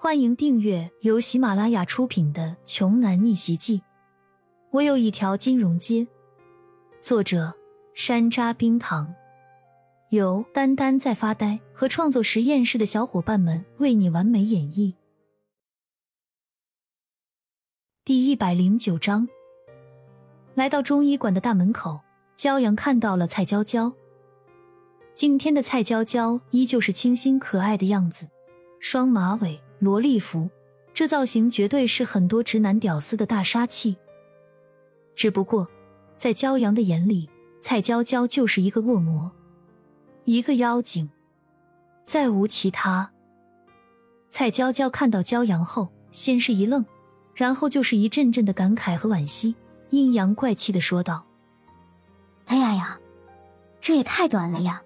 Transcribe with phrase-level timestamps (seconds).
[0.00, 3.78] 欢迎订阅由喜马拉雅出品的《穷男逆袭记》。
[4.70, 6.06] 我有一条金融街。
[7.00, 7.52] 作者：
[7.94, 9.12] 山楂冰糖，
[10.10, 14.94] 由丹丹在发呆和创作实验室的小伙伴们为你完美演绎。
[18.04, 19.28] 第一百零九章，
[20.54, 21.98] 来到中医馆的大门口，
[22.36, 23.92] 骄阳看到了蔡娇娇。
[25.12, 28.28] 今天的蔡娇娇依旧是清新可爱的样子，
[28.78, 29.60] 双马尾。
[29.78, 30.50] 萝莉服，
[30.92, 33.96] 这造型绝对是很多直男屌丝的大杀器。
[35.14, 35.68] 只不过，
[36.16, 37.28] 在骄阳的眼里，
[37.60, 39.30] 蔡娇娇就是一个恶魔，
[40.24, 41.08] 一个妖精，
[42.04, 43.10] 再无其他。
[44.28, 46.84] 蔡娇娇看到骄阳后，先是一愣，
[47.34, 49.54] 然后就是一阵阵的感慨和惋惜，
[49.90, 51.24] 阴阳怪气的说道
[52.46, 53.00] ：“哎呀呀，
[53.80, 54.82] 这也太短了呀，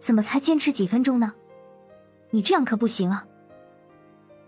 [0.00, 1.34] 怎么才坚持几分钟呢？
[2.30, 3.26] 你这样可不行啊！”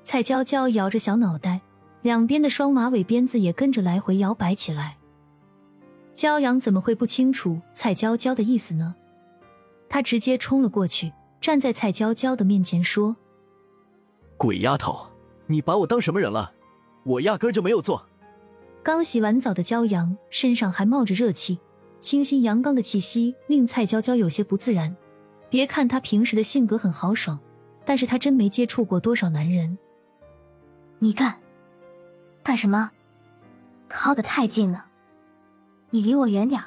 [0.05, 1.61] 蔡娇娇摇着小脑袋，
[2.03, 4.99] 两边的双马尾辫子也跟着来回摇摆起来。
[6.13, 8.95] 骄阳怎么会不清楚蔡娇娇的意思呢？
[9.89, 13.17] 他直接冲了过去，站在蔡娇娇的面前说
[14.37, 15.07] ：“鬼丫头，
[15.47, 16.53] 你把我当什么人了？
[17.05, 18.07] 我压根就没有做。”
[18.83, 21.59] 刚洗完澡的骄阳身上还冒着热气，
[22.01, 24.95] 清新阳刚的气息令蔡娇娇有些不自然。
[25.49, 27.39] 别看他平时的性格很豪爽，
[27.85, 29.79] 但是他真没接触过多少男人。
[31.03, 31.37] 你干
[32.45, 32.93] 干什么？
[33.89, 34.87] 靠得太近了，
[35.91, 36.63] 你离我远点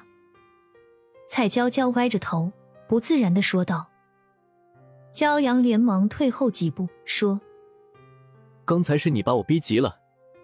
[1.30, 2.52] 蔡娇娇歪着头，
[2.86, 3.88] 不自然的说道。
[5.14, 7.40] 骄阳连忙退后几步，说
[8.66, 9.98] ：“刚才是你把我逼急了，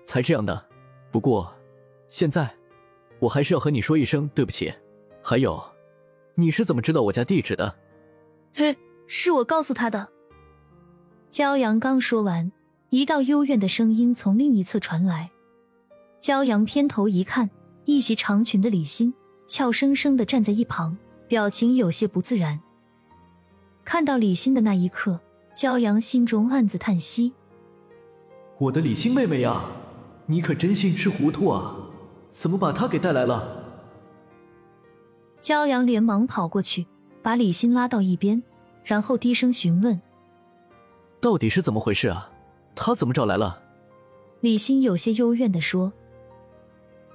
[0.05, 0.65] 才这样的。
[1.11, 1.53] 不过，
[2.07, 2.49] 现在
[3.19, 4.73] 我还是要和你说一声对不起。
[5.21, 5.61] 还有，
[6.35, 7.75] 你是怎么知道我家地址的
[8.55, 10.07] ？”“嘿，是我告诉他的。”
[11.29, 12.49] 骄阳刚说完。
[12.91, 15.31] 一道幽怨的声音从另一侧传来，
[16.19, 17.49] 骄阳偏头一看，
[17.85, 19.13] 一袭长裙的李欣
[19.47, 22.59] 俏生生的站在一旁，表情有些不自然。
[23.85, 25.21] 看到李欣的那一刻，
[25.55, 27.31] 骄阳心中暗自叹息
[28.59, 29.63] ：“我的李欣妹妹呀，
[30.25, 31.73] 你可真心是糊涂啊！
[32.27, 33.73] 怎么把她给带来了？”
[35.39, 36.85] 骄阳连忙跑过去，
[37.21, 38.43] 把李欣拉到一边，
[38.83, 40.01] 然后低声询问
[41.21, 42.27] ：“到底是怎么回事啊？”
[42.75, 43.61] 他怎么找来了？
[44.39, 45.93] 李欣有些幽怨的说：“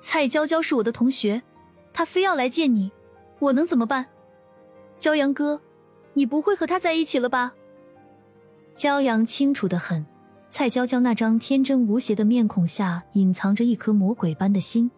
[0.00, 1.43] 蔡娇娇是我的同学，
[1.93, 2.93] 她非要来见你，
[3.41, 4.06] 我能怎么办？
[4.99, 5.61] 骄阳哥，
[6.15, 7.55] 你不会和他在一起了吧？”
[8.77, 10.06] 骄阳清楚的很，
[10.50, 14.91] 蔡娇娇那张天真无邪的面孔下隐藏着一颗魔鬼般的心，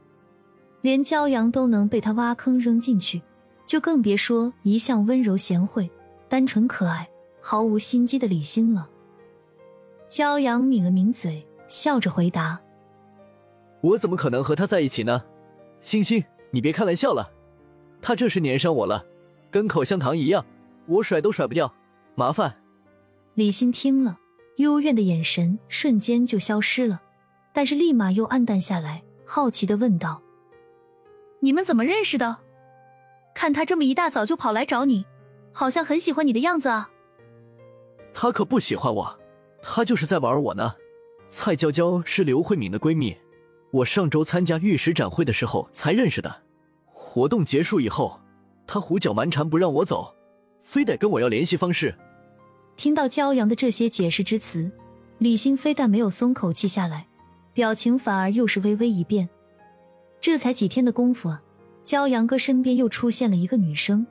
[0.82, 3.22] 连骄阳都能被他挖坑扔进去，
[3.64, 5.90] 就更别说一向温柔贤惠、
[6.28, 7.08] 单纯可爱、
[7.40, 8.88] 毫无心机的李欣了。
[10.08, 12.58] 骄阳抿了抿嘴，笑着回答
[13.82, 15.22] ：“我怎么可能和他在一起呢？
[15.80, 17.30] 星星，你别开玩笑了，
[18.00, 19.04] 他这是粘上我了，
[19.50, 20.44] 跟口香糖一样，
[20.86, 21.72] 我甩都甩不掉，
[22.14, 22.56] 麻烦。”
[23.34, 24.18] 李欣听了，
[24.56, 27.02] 幽怨的眼神瞬间就消失了，
[27.52, 30.22] 但是立马又暗淡下来，好奇的问道
[31.40, 32.38] ：“你们怎么认识的？
[33.34, 35.04] 看他这么一大早就跑来找你，
[35.52, 36.90] 好像很喜欢你的样子啊。”
[38.14, 39.17] 他可不喜欢我。
[39.62, 40.74] 他就是在玩我呢。
[41.26, 43.16] 蔡娇娇是刘慧敏的闺蜜，
[43.70, 46.34] 我上周参加玉石展会的时候才认识的。
[46.86, 48.18] 活动结束以后，
[48.66, 50.14] 他胡搅蛮缠不让我走，
[50.62, 51.94] 非得跟我要联系方式。
[52.76, 54.70] 听到骄阳的这些解释之词，
[55.18, 57.06] 李欣非但没有松口气下来，
[57.52, 59.28] 表情反而又是微微一变。
[60.20, 61.42] 这才几天的功夫啊，
[61.82, 64.06] 骄阳哥身边又出现了一个女生，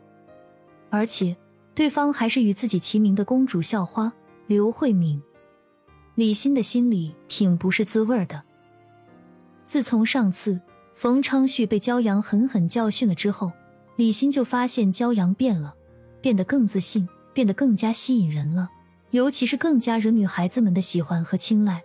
[0.89, 1.35] 而且
[1.73, 4.11] 对方还是与自己齐名的公主校花
[4.45, 5.21] 刘慧敏。
[6.17, 8.41] 李欣的心里挺不是滋味的。
[9.65, 10.59] 自从上次
[10.95, 13.51] 冯昌旭被骄阳狠狠教训了之后，
[13.97, 15.75] 李欣就发现骄阳变了，
[16.19, 18.67] 变得更自信，变得更加吸引人了，
[19.11, 21.83] 尤其是更加惹女孩子们的喜欢和青睐。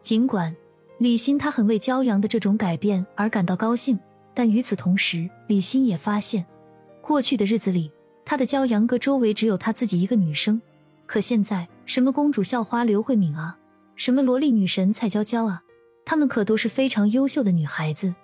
[0.00, 0.54] 尽管
[0.98, 3.98] 李欣她很为骄阳的这种改变而感到高兴，
[4.32, 6.46] 但与此同时，李欣也发现，
[7.02, 7.90] 过去的日子里，
[8.24, 10.62] 他的骄阳哥周围只有他自己一个女生。
[11.04, 13.58] 可现在，什么公主校花刘慧敏啊，
[13.96, 15.62] 什么萝莉女神蔡娇娇啊，
[16.04, 18.14] 她们可都是非常优秀的女孩子，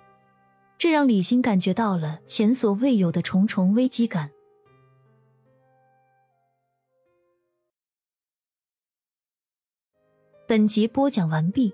[0.77, 4.29] 这让李欣感觉到了前所未有的重重危机感。
[10.47, 11.73] 本集播讲完毕，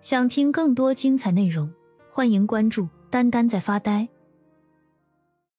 [0.00, 1.70] 想听更多精彩内容，
[2.10, 4.08] 欢迎关注“丹丹在发呆”。